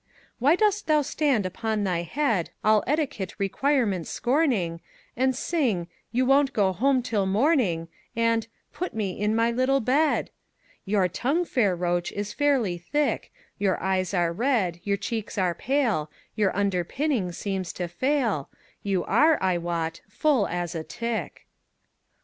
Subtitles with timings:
[0.39, 4.81] Why dost thou stand upon thy head, All etiquette requirements scorning,
[5.15, 10.31] And sing "You won't go home till morning" And "Put me in my little bed"?
[10.85, 16.09] Your tongue, fair roach, is very thick, Your eyes are red, your cheeks are pale,
[16.35, 18.49] Your underpinning seems to fail,
[18.81, 21.45] You are, I wot, full as a tick.